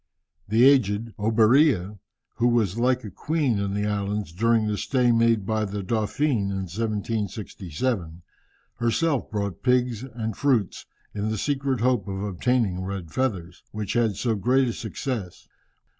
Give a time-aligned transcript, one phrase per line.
[0.47, 1.99] The aged Oberea,
[2.37, 6.49] who was like a queen in the island during the stay made by the Dauphin
[6.49, 8.23] in 1767,
[8.77, 14.15] herself brought pigs and fruits, in the secret hope of obtaining red feathers, which had
[14.15, 15.47] so great a success.